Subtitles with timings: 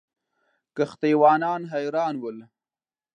[0.75, 2.37] کښتۍ وانان حیران ول.